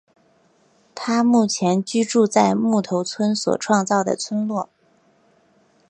[0.95, 4.67] 他目前居住在木头村所创造的村落。